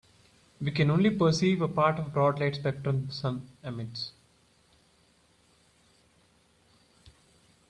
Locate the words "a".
1.61-1.67